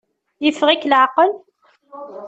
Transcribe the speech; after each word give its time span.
Yeffeɣ-ik 0.43 0.87
leɛqel? 0.91 1.31